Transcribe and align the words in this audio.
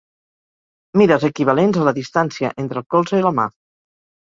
Mides 1.01 1.27
equivalents 1.29 1.79
a 1.83 1.85
la 1.91 1.95
distància 2.01 2.55
entre 2.67 2.85
el 2.87 2.91
colze 2.97 3.23
i 3.25 3.31
la 3.33 3.39
mà. 3.41 3.51